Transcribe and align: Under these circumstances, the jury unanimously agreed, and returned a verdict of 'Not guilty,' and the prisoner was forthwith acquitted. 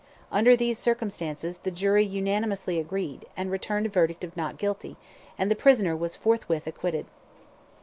Under 0.31 0.55
these 0.57 0.79
circumstances, 0.79 1.59
the 1.59 1.69
jury 1.69 2.03
unanimously 2.03 2.79
agreed, 2.79 3.27
and 3.37 3.51
returned 3.51 3.85
a 3.85 3.89
verdict 3.89 4.23
of 4.23 4.35
'Not 4.35 4.57
guilty,' 4.57 4.97
and 5.37 5.51
the 5.51 5.55
prisoner 5.55 5.95
was 5.95 6.15
forthwith 6.15 6.65
acquitted. 6.65 7.05